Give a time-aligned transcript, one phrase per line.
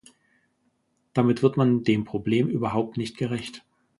[1.13, 3.63] Damit wird man dem Problem überhaupt nicht gerecht.